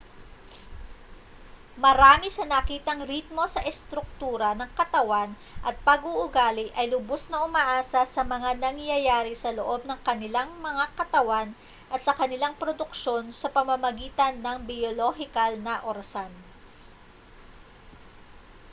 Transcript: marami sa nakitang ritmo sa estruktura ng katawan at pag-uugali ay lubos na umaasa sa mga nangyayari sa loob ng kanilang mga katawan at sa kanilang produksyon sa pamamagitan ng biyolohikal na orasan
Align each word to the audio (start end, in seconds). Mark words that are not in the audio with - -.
marami 1.85 2.27
sa 2.37 2.41
nakitang 2.53 3.01
ritmo 3.11 3.43
sa 3.53 3.61
estruktura 3.71 4.49
ng 4.57 4.65
katawan 4.79 5.29
at 5.67 5.75
pag-uugali 5.87 6.67
ay 6.79 6.85
lubos 6.93 7.21
na 7.29 7.37
umaasa 7.47 8.01
sa 8.15 8.21
mga 8.33 8.49
nangyayari 8.65 9.33
sa 9.37 9.53
loob 9.57 9.81
ng 9.85 9.99
kanilang 10.07 10.49
mga 10.67 10.85
katawan 10.99 11.49
at 11.93 12.01
sa 12.07 12.17
kanilang 12.19 12.55
produksyon 12.61 13.25
sa 13.39 13.51
pamamagitan 13.55 14.33
ng 14.43 14.57
biyolohikal 14.67 15.51
na 15.65 15.73
orasan 15.89 16.31